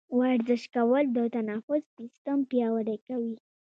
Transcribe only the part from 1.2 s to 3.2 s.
تنفس سیستم پیاوړی